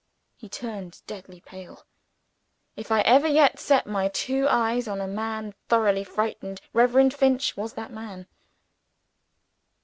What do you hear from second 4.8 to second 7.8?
on a man thoroughly frightened, Reverend Finch was